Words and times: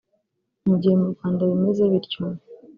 Mu 0.67 0.75
gihe 0.81 0.95
mu 1.01 1.07
Rwanda 1.13 1.41
bimeze 1.51 1.81
bityo 1.91 2.21